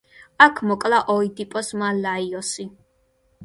აქ 0.45 0.61
მოკლა 0.71 1.03
ოიდიპოსმა 1.17 1.93
ლაიოსი. 2.01 2.69